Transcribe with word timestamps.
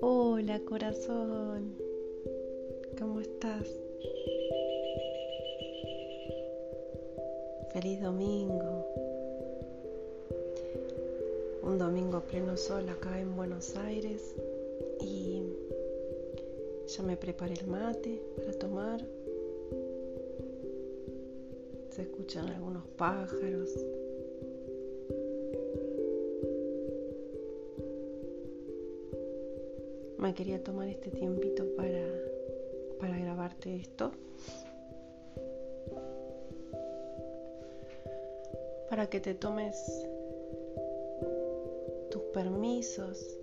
Hola 0.00 0.60
corazón, 0.68 1.76
¿cómo 2.98 3.20
estás? 3.20 3.68
Feliz 7.72 8.02
domingo. 8.02 8.84
Un 11.62 11.78
domingo 11.78 12.22
pleno 12.22 12.56
sol 12.56 12.88
acá 12.88 13.20
en 13.20 13.36
Buenos 13.36 13.76
Aires 13.76 14.34
y 15.00 15.44
ya 16.88 17.02
me 17.04 17.16
preparé 17.16 17.54
el 17.54 17.68
mate 17.68 18.20
para 18.36 18.52
tomar. 18.58 19.25
Se 21.96 22.02
escuchan 22.02 22.46
algunos 22.50 22.86
pájaros. 22.98 23.70
Me 30.18 30.34
quería 30.34 30.62
tomar 30.62 30.88
este 30.88 31.10
tiempito 31.10 31.64
para, 31.74 32.06
para 33.00 33.18
grabarte 33.18 33.76
esto. 33.76 34.12
Para 38.90 39.08
que 39.08 39.18
te 39.18 39.32
tomes 39.32 40.06
tus 42.10 42.22
permisos 42.34 43.38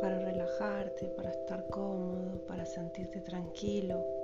para 0.00 0.20
relajarte, 0.20 1.06
para 1.08 1.30
estar 1.30 1.68
cómodo, 1.70 2.40
para 2.46 2.64
sentirte 2.64 3.20
tranquilo, 3.20 4.17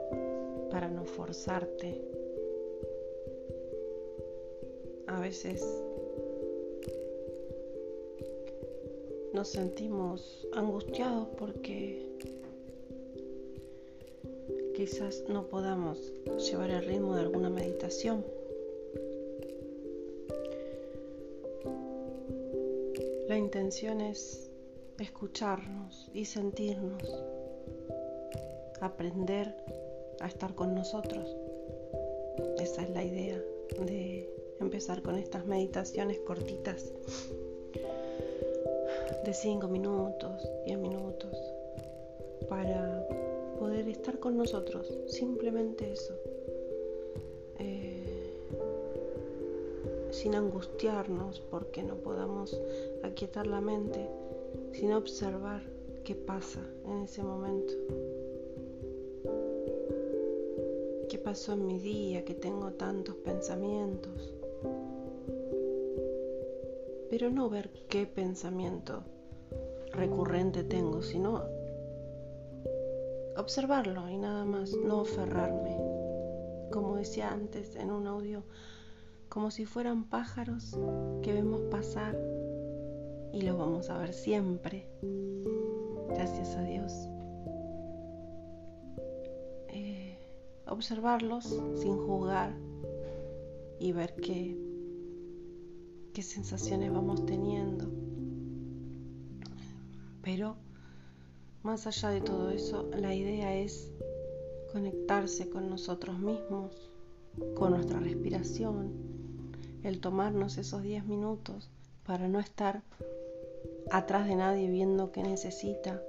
para 0.71 0.89
no 0.89 1.05
forzarte. 1.05 2.01
A 5.07 5.21
veces 5.21 5.65
nos 9.33 9.49
sentimos 9.49 10.47
angustiados 10.55 11.29
porque 11.39 12.05
quizás 14.75 15.25
no 15.29 15.47
podamos 15.47 16.13
llevar 16.49 16.71
el 16.71 16.85
ritmo 16.85 17.15
de 17.15 17.23
alguna 17.23 17.51
meditación. 17.51 18.25
La 23.29 23.39
intención 23.39 24.01
es 24.01 24.51
escucharnos 24.99 26.11
y 26.15 26.25
sentirnos, 26.25 27.03
aprender 28.81 29.55
a 30.21 30.27
estar 30.27 30.55
con 30.55 30.75
nosotros. 30.75 31.37
Esa 32.59 32.83
es 32.83 32.91
la 32.91 33.05
idea 33.05 33.41
de 33.81 34.29
empezar 34.61 35.03
con 35.03 35.17
estas 35.17 35.47
meditaciones 35.47 36.19
cortitas 36.21 36.93
de 39.25 39.35
5 39.35 39.69
minutos, 39.69 40.49
10 40.67 40.79
minutos, 40.79 41.37
para 42.49 43.07
poder 43.59 43.89
estar 43.89 44.19
con 44.19 44.37
nosotros, 44.37 44.93
simplemente 45.07 45.91
eso. 45.91 46.15
Eh, 47.59 48.35
sin 50.11 50.35
angustiarnos 50.35 51.41
porque 51.51 51.83
no 51.83 51.97
podamos 51.97 52.61
aquietar 53.03 53.47
la 53.47 53.61
mente, 53.61 54.07
sino 54.73 54.99
observar 54.99 55.63
qué 56.05 56.15
pasa 56.15 56.61
en 56.87 57.03
ese 57.03 57.23
momento. 57.23 57.73
¿Qué 61.15 61.21
pasó 61.21 61.53
en 61.53 61.65
mi 61.65 61.79
día 61.79 62.25
que 62.25 62.35
tengo 62.35 62.73
tantos 62.73 63.15
pensamientos? 63.15 64.35
Pero 67.09 67.31
no 67.31 67.49
ver 67.49 67.71
qué 67.89 68.05
pensamiento 68.05 69.05
recurrente 69.93 70.65
tengo, 70.65 71.03
sino 71.03 71.45
observarlo 73.37 74.09
y 74.09 74.17
nada 74.17 74.45
más, 74.45 74.73
no 74.75 75.03
aferrarme. 75.03 75.77
Como 76.73 76.97
decía 76.97 77.31
antes 77.31 77.77
en 77.77 77.93
un 77.93 78.09
audio, 78.09 78.43
como 79.29 79.53
si 79.53 79.67
fueran 79.67 80.11
pájaros 80.11 80.77
que 81.23 81.33
vemos 81.33 81.61
pasar 81.71 82.19
y 83.33 83.43
los 83.43 83.57
vamos 83.57 83.89
a 83.89 83.99
ver 83.99 84.13
siempre. 84.13 84.89
Gracias 86.09 86.57
a 86.57 86.63
Dios. 86.63 86.93
Observarlos 90.75 91.45
sin 91.77 91.97
juzgar 91.97 92.53
y 93.79 93.93
ver 93.93 94.15
qué, 94.17 94.59
qué 96.13 96.23
sensaciones 96.23 96.93
vamos 96.93 97.25
teniendo. 97.25 97.87
Pero 100.23 100.57
más 101.63 101.87
allá 101.87 102.11
de 102.11 102.21
todo 102.21 102.51
eso, 102.51 102.91
la 102.97 103.15
idea 103.15 103.57
es 103.57 103.91
conectarse 104.73 105.49
con 105.49 105.71
nosotros 105.71 106.19
mismos, 106.19 106.91
con 107.55 107.71
nuestra 107.71 108.01
respiración, 108.01 108.93
el 109.83 110.01
tomarnos 110.01 110.59
esos 110.59 110.83
10 110.83 111.07
minutos 111.07 111.71
para 112.05 112.29
no 112.29 112.41
estar 112.41 112.83
atrás 113.91 114.27
de 114.27 114.35
nadie 114.35 114.69
viendo 114.69 115.13
qué 115.13 115.23
necesita 115.23 116.03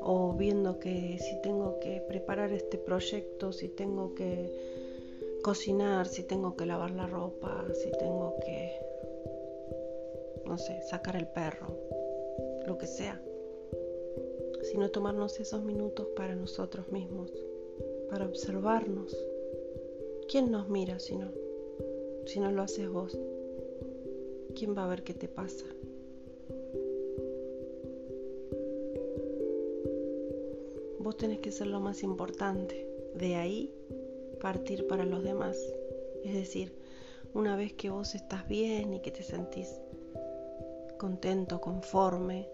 o 0.00 0.32
viendo 0.34 0.78
que 0.78 1.18
si 1.18 1.40
tengo 1.42 1.78
que 1.80 2.02
preparar 2.08 2.52
este 2.52 2.78
proyecto, 2.78 3.52
si 3.52 3.68
tengo 3.68 4.14
que 4.14 4.50
cocinar, 5.42 6.06
si 6.06 6.22
tengo 6.22 6.56
que 6.56 6.66
lavar 6.66 6.90
la 6.90 7.06
ropa, 7.06 7.64
si 7.74 7.90
tengo 7.98 8.36
que, 8.44 8.72
no 10.46 10.58
sé, 10.58 10.80
sacar 10.82 11.16
el 11.16 11.28
perro, 11.28 11.68
lo 12.66 12.78
que 12.78 12.86
sea 12.86 13.20
sino 14.64 14.90
tomarnos 14.90 15.38
esos 15.40 15.62
minutos 15.62 16.08
para 16.16 16.34
nosotros 16.34 16.88
mismos, 16.90 17.30
para 18.10 18.26
observarnos. 18.26 19.16
¿Quién 20.28 20.50
nos 20.50 20.68
mira 20.68 20.98
si 20.98 21.16
no? 21.16 21.30
Si 22.26 22.40
no 22.40 22.50
lo 22.50 22.62
haces 22.62 22.88
vos, 22.88 23.16
¿quién 24.54 24.76
va 24.76 24.84
a 24.84 24.88
ver 24.88 25.04
qué 25.04 25.12
te 25.12 25.28
pasa? 25.28 25.66
Vos 31.14 31.20
tenés 31.20 31.38
que 31.38 31.52
ser 31.52 31.68
lo 31.68 31.78
más 31.78 32.02
importante. 32.02 32.88
De 33.14 33.36
ahí 33.36 33.72
partir 34.40 34.88
para 34.88 35.04
los 35.04 35.22
demás. 35.22 35.56
Es 36.24 36.34
decir, 36.34 36.74
una 37.32 37.54
vez 37.54 37.72
que 37.72 37.88
vos 37.88 38.16
estás 38.16 38.48
bien 38.48 38.94
y 38.94 39.00
que 39.00 39.12
te 39.12 39.22
sentís 39.22 39.80
contento, 40.98 41.60
conforme, 41.60 42.48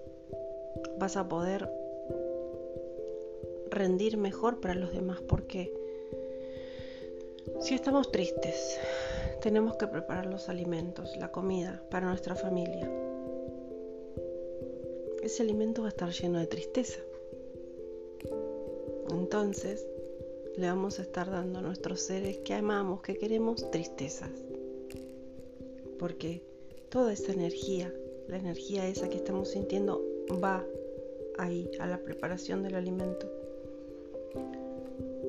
vas 0.99 1.17
a 1.17 1.27
poder 1.27 1.73
rendir 3.71 4.19
mejor 4.19 4.61
para 4.61 4.75
los 4.75 4.93
demás, 4.93 5.23
porque 5.23 5.73
si 7.61 7.75
estamos 7.75 8.13
tristes, 8.13 8.79
tenemos 9.41 9.77
que 9.77 9.87
preparar 9.87 10.27
los 10.27 10.51
alimentos, 10.51 11.17
la 11.17 11.33
comida 11.33 11.83
para 11.91 12.09
nuestra 12.09 12.35
familia. 12.35 12.93
Ese 15.23 15.45
alimento 15.45 15.81
va 15.81 15.89
a 15.89 15.93
estar 15.93 16.11
lleno 16.11 16.39
de 16.39 16.47
tristeza. 16.47 17.01
Entonces, 19.11 19.87
le 20.57 20.67
vamos 20.67 20.99
a 20.99 21.03
estar 21.03 21.31
dando 21.31 21.59
a 21.59 21.63
nuestros 21.63 22.01
seres 22.01 22.39
que 22.39 22.55
amamos, 22.55 23.03
que 23.03 23.17
queremos, 23.17 23.71
tristezas. 23.71 24.31
Porque 25.99 26.43
toda 26.89 27.13
esa 27.13 27.33
energía, 27.33 27.93
la 28.29 28.39
energía 28.39 28.87
esa 28.87 29.09
que 29.09 29.17
estamos 29.17 29.51
sintiendo, 29.51 30.03
va 30.43 30.65
ahí, 31.39 31.71
a 31.79 31.87
la 31.87 31.99
preparación 31.99 32.63
del 32.63 32.75
alimento 32.75 33.41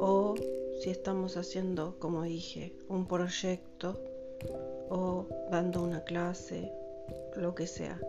o 0.02 0.34
si 0.80 0.90
estamos 0.90 1.38
haciendo, 1.38 1.96
como 2.00 2.24
dije, 2.24 2.74
un 2.90 3.08
proyecto 3.08 4.00
o 4.90 5.28
dando 5.52 5.84
una 5.84 6.04
clase, 6.04 6.72
lo 7.36 7.54
que 7.54 7.68
sea. 7.68 8.00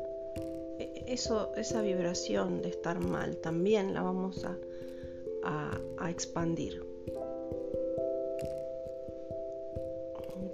E, 0.78 1.04
eso, 1.06 1.52
esa 1.54 1.82
vibración 1.82 2.62
de 2.62 2.70
estar 2.70 2.98
mal 2.98 3.36
también 3.36 3.92
la 3.92 4.00
vamos 4.00 4.42
a, 4.46 4.56
a 5.44 6.10
expandir. 6.10 6.82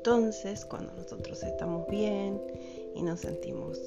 Entonces, 0.08 0.64
cuando 0.64 0.92
nosotros 0.94 1.42
estamos 1.42 1.86
bien 1.88 2.40
y 2.94 3.02
nos 3.02 3.20
sentimos 3.20 3.80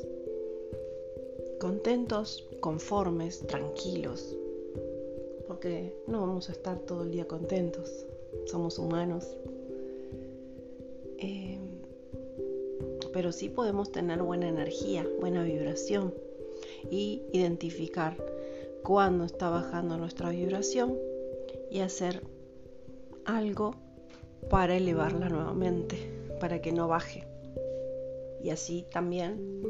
contentos, 1.59 2.47
conformes, 2.59 3.39
tranquilos, 3.47 4.35
porque 5.47 5.95
no 6.07 6.21
vamos 6.21 6.49
a 6.49 6.51
estar 6.51 6.79
todo 6.79 7.03
el 7.03 7.11
día 7.11 7.27
contentos, 7.27 8.05
somos 8.45 8.77
humanos. 8.77 9.35
Eh, 11.17 11.59
pero 13.13 13.31
sí 13.31 13.49
podemos 13.49 13.91
tener 13.91 14.21
buena 14.21 14.47
energía, 14.47 15.07
buena 15.19 15.43
vibración 15.43 16.13
y 16.89 17.21
identificar 17.31 18.15
cuándo 18.83 19.25
está 19.25 19.49
bajando 19.49 19.97
nuestra 19.97 20.29
vibración 20.29 20.97
y 21.69 21.79
hacer 21.79 22.23
algo 23.25 23.75
para 24.49 24.75
elevarla 24.75 25.29
nuevamente, 25.29 25.97
para 26.39 26.61
que 26.61 26.71
no 26.71 26.87
baje. 26.87 27.27
Y 28.43 28.49
así 28.49 28.85
también 28.91 29.61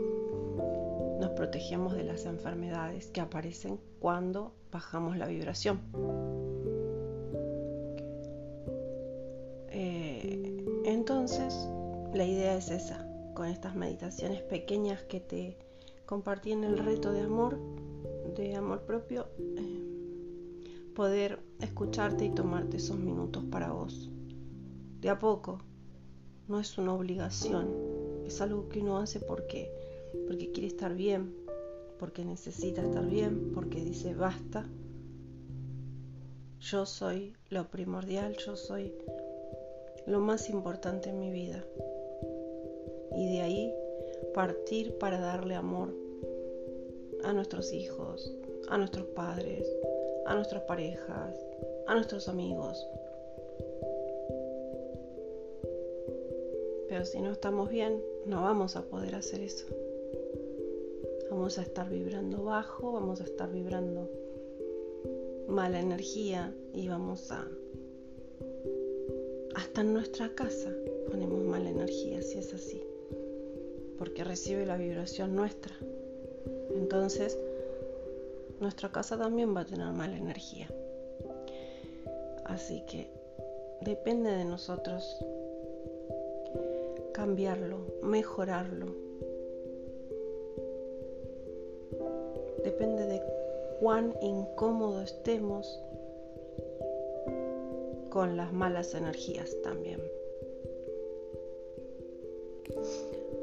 nos 1.19 1.31
protegemos 1.31 1.93
de 1.93 2.03
las 2.03 2.25
enfermedades 2.25 3.11
que 3.11 3.21
aparecen 3.21 3.79
cuando 3.99 4.53
bajamos 4.71 5.17
la 5.17 5.27
vibración. 5.27 5.79
Eh, 9.69 10.65
entonces, 10.85 11.67
la 12.13 12.25
idea 12.25 12.55
es 12.55 12.71
esa, 12.71 13.07
con 13.33 13.47
estas 13.47 13.75
meditaciones 13.75 14.41
pequeñas 14.41 15.03
que 15.03 15.19
te 15.19 15.57
compartí 16.05 16.51
en 16.51 16.63
el 16.63 16.77
reto 16.77 17.11
de 17.11 17.21
amor, 17.21 17.57
de 18.35 18.55
amor 18.55 18.81
propio, 18.81 19.27
eh, 19.57 20.91
poder 20.95 21.39
escucharte 21.59 22.25
y 22.25 22.29
tomarte 22.29 22.77
esos 22.77 22.97
minutos 22.97 23.43
para 23.51 23.71
vos. 23.71 24.09
De 24.99 25.09
a 25.09 25.19
poco, 25.19 25.59
no 26.47 26.59
es 26.59 26.77
una 26.77 26.93
obligación, 26.93 27.69
es 28.25 28.41
algo 28.41 28.69
que 28.69 28.79
uno 28.79 28.97
hace 28.99 29.19
porque, 29.19 29.71
porque 30.27 30.51
quiere 30.51 30.67
estar 30.67 30.95
bien, 30.95 31.33
porque 31.99 32.25
necesita 32.25 32.83
estar 32.83 33.05
bien, 33.05 33.51
porque 33.53 33.83
dice 33.83 34.13
basta. 34.13 34.67
Yo 36.59 36.85
soy 36.85 37.33
lo 37.49 37.69
primordial, 37.69 38.37
yo 38.37 38.55
soy 38.55 38.93
lo 40.05 40.19
más 40.19 40.49
importante 40.49 41.09
en 41.09 41.19
mi 41.19 41.31
vida. 41.31 41.63
Y 43.15 43.27
de 43.33 43.41
ahí 43.41 43.73
partir 44.33 44.97
para 44.97 45.19
darle 45.19 45.55
amor 45.55 46.00
a 47.23 47.33
nuestros 47.33 47.73
hijos, 47.73 48.33
a 48.69 48.77
nuestros 48.77 49.05
padres, 49.07 49.67
a 50.25 50.35
nuestras 50.35 50.63
parejas, 50.63 51.35
a 51.87 51.95
nuestros 51.95 52.27
amigos. 52.27 52.87
Pero 56.87 57.05
si 57.05 57.21
no 57.21 57.31
estamos 57.31 57.69
bien, 57.69 58.01
no 58.25 58.43
vamos 58.43 58.75
a 58.75 58.83
poder 58.83 59.15
hacer 59.15 59.41
eso. 59.41 59.65
Vamos 61.29 61.57
a 61.57 61.61
estar 61.61 61.89
vibrando 61.89 62.43
bajo, 62.43 62.91
vamos 62.91 63.21
a 63.21 63.23
estar 63.23 63.49
vibrando 63.51 64.09
mala 65.47 65.79
energía 65.79 66.53
y 66.73 66.87
vamos 66.87 67.31
a... 67.31 67.47
Hasta 69.55 69.81
en 69.81 69.93
nuestra 69.93 70.29
casa 70.29 70.73
ponemos 71.09 71.43
mala 71.43 71.69
energía, 71.69 72.21
si 72.21 72.39
es 72.39 72.53
así, 72.53 72.81
porque 73.97 74.23
recibe 74.23 74.65
la 74.65 74.77
vibración 74.77 75.35
nuestra. 75.35 75.75
Entonces, 76.75 77.37
nuestra 78.59 78.91
casa 78.91 79.17
también 79.17 79.55
va 79.55 79.61
a 79.61 79.65
tener 79.65 79.91
mala 79.91 80.15
energía. 80.15 80.67
Así 82.45 82.83
que 82.85 83.07
depende 83.81 84.29
de 84.31 84.45
nosotros 84.45 85.17
cambiarlo, 87.13 87.79
mejorarlo. 88.03 88.87
Depende 92.63 93.05
de 93.05 93.21
cuán 93.79 94.15
incómodo 94.21 95.01
estemos 95.01 95.81
con 98.09 98.37
las 98.37 98.53
malas 98.53 98.93
energías 98.93 99.55
también. 99.63 100.01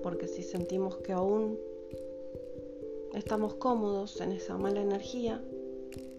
Porque 0.02 0.28
si 0.28 0.42
sentimos 0.42 0.98
que 0.98 1.12
aún 1.12 1.58
estamos 3.14 3.54
cómodos 3.54 4.20
en 4.20 4.32
esa 4.32 4.56
mala 4.56 4.80
energía 4.80 5.42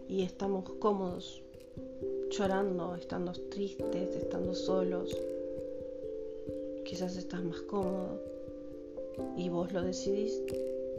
y 0.08 0.24
estamos 0.24 0.70
cómodos 0.80 1.42
llorando, 2.32 2.96
estando 2.96 3.34
tristes, 3.34 4.16
estando 4.16 4.54
solos. 4.54 5.16
Quizás 6.86 7.16
estás 7.16 7.44
más 7.44 7.62
cómodo 7.62 8.20
y 9.38 9.50
vos 9.50 9.72
lo 9.72 9.82
decidís. 9.82 10.42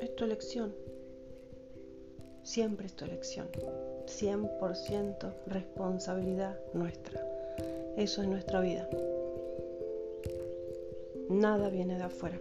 Es 0.00 0.14
tu 0.16 0.24
elección. 0.24 0.72
Siempre 2.42 2.86
es 2.86 2.94
tu 2.94 3.04
elección. 3.04 3.48
100% 4.06 5.32
responsabilidad 5.46 6.58
nuestra. 6.72 7.20
Eso 7.96 8.22
es 8.22 8.28
nuestra 8.28 8.60
vida. 8.60 8.88
Nada 11.28 11.68
viene 11.70 11.96
de 11.96 12.04
afuera. 12.04 12.40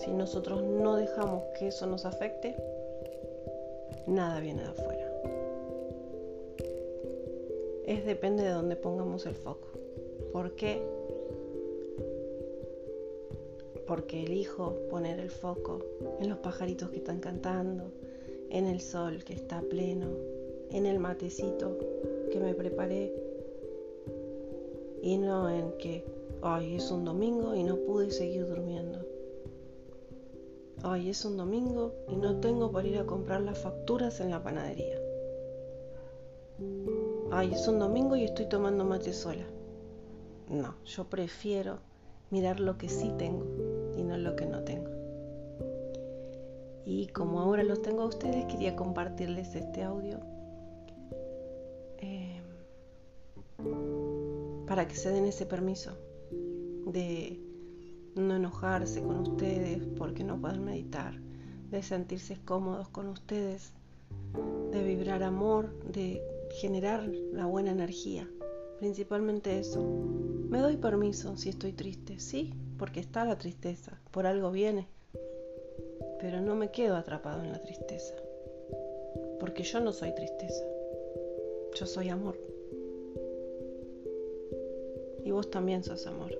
Si 0.00 0.10
nosotros 0.10 0.62
no 0.62 0.96
dejamos 0.96 1.44
que 1.58 1.68
eso 1.68 1.86
nos 1.86 2.06
afecte, 2.06 2.56
nada 4.06 4.40
viene 4.40 4.62
de 4.62 4.68
afuera. 4.68 5.12
Es 7.84 8.06
depende 8.06 8.42
de 8.42 8.50
dónde 8.50 8.76
pongamos 8.76 9.26
el 9.26 9.34
foco. 9.34 9.68
¿Por 10.32 10.52
qué? 10.52 10.82
Porque 13.86 14.22
elijo 14.22 14.74
poner 14.88 15.20
el 15.20 15.28
foco 15.28 15.80
en 16.18 16.30
los 16.30 16.38
pajaritos 16.38 16.88
que 16.88 16.96
están 16.96 17.20
cantando, 17.20 17.92
en 18.48 18.66
el 18.68 18.80
sol 18.80 19.22
que 19.22 19.34
está 19.34 19.60
pleno, 19.60 20.08
en 20.70 20.86
el 20.86 20.98
matecito 20.98 21.76
que 22.32 22.40
me 22.40 22.54
preparé 22.54 23.12
y 25.02 25.18
no 25.18 25.50
en 25.50 25.72
que 25.72 26.04
hoy 26.42 26.76
es 26.76 26.90
un 26.90 27.04
domingo 27.04 27.54
y 27.54 27.64
no 27.64 27.76
pude 27.76 28.10
seguir 28.10 28.46
durmiendo. 28.46 29.09
Hoy 30.82 31.10
es 31.10 31.26
un 31.26 31.36
domingo 31.36 31.92
y 32.08 32.16
no 32.16 32.40
tengo 32.40 32.72
para 32.72 32.88
ir 32.88 32.98
a 32.98 33.04
comprar 33.04 33.42
las 33.42 33.58
facturas 33.58 34.18
en 34.20 34.30
la 34.30 34.42
panadería. 34.42 34.98
Ay, 37.30 37.52
es 37.52 37.68
un 37.68 37.78
domingo 37.78 38.16
y 38.16 38.24
estoy 38.24 38.46
tomando 38.46 38.84
mate 38.86 39.12
sola. 39.12 39.44
No, 40.48 40.76
yo 40.86 41.04
prefiero 41.04 41.80
mirar 42.30 42.60
lo 42.60 42.78
que 42.78 42.88
sí 42.88 43.12
tengo 43.18 43.44
y 43.98 44.02
no 44.02 44.16
lo 44.16 44.36
que 44.36 44.46
no 44.46 44.64
tengo. 44.64 44.90
Y 46.86 47.08
como 47.08 47.40
ahora 47.40 47.62
los 47.62 47.82
tengo 47.82 48.02
a 48.02 48.06
ustedes, 48.06 48.46
quería 48.46 48.74
compartirles 48.74 49.54
este 49.54 49.82
audio 49.82 50.18
eh, 51.98 52.40
para 54.66 54.88
que 54.88 54.94
se 54.94 55.10
den 55.10 55.26
ese 55.26 55.44
permiso 55.44 55.92
de 56.86 57.49
no 58.20 58.36
enojarse 58.36 59.02
con 59.02 59.20
ustedes 59.20 59.82
porque 59.96 60.24
no 60.24 60.40
pueden 60.40 60.64
meditar, 60.64 61.14
de 61.70 61.82
sentirse 61.82 62.38
cómodos 62.44 62.88
con 62.88 63.08
ustedes, 63.08 63.72
de 64.72 64.82
vibrar 64.82 65.22
amor, 65.22 65.72
de 65.84 66.22
generar 66.60 67.08
la 67.32 67.46
buena 67.46 67.72
energía. 67.72 68.28
Principalmente 68.78 69.58
eso. 69.58 69.82
Me 70.48 70.58
doy 70.58 70.76
permiso 70.76 71.36
si 71.36 71.50
estoy 71.50 71.72
triste, 71.72 72.18
sí, 72.18 72.54
porque 72.78 73.00
está 73.00 73.24
la 73.24 73.38
tristeza, 73.38 74.00
por 74.10 74.26
algo 74.26 74.50
viene. 74.50 74.88
Pero 76.18 76.40
no 76.40 76.54
me 76.54 76.70
quedo 76.70 76.96
atrapado 76.96 77.42
en 77.42 77.52
la 77.52 77.62
tristeza, 77.62 78.14
porque 79.38 79.62
yo 79.62 79.80
no 79.80 79.92
soy 79.92 80.14
tristeza, 80.14 80.64
yo 81.74 81.86
soy 81.86 82.08
amor. 82.08 82.36
Y 85.24 85.30
vos 85.30 85.50
también 85.50 85.84
sos 85.84 86.06
amor. 86.06 86.32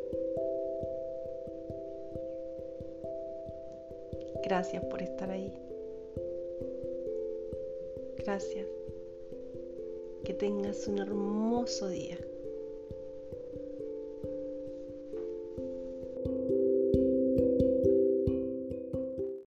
Gracias 4.43 4.85
por 4.85 5.03
estar 5.03 5.31
ahí. 5.31 5.53
Gracias. 8.19 8.67
Que 10.25 10.35
tengas 10.35 10.87
un 10.87 10.99
hermoso 10.99 11.89
día. 11.89 12.19